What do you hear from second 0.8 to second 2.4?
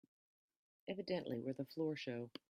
Evidently we're the floor show.